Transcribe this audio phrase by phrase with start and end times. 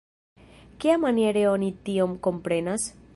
[0.85, 2.93] Kiamaniere oni tion komprenas?